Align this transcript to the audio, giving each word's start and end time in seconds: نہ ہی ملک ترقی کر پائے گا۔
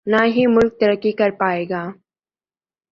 نہ 0.07 0.21
ہی 0.33 0.43
ملک 0.47 0.73
ترقی 0.79 1.11
کر 1.19 1.29
پائے 1.39 1.63
گا۔ 1.69 1.83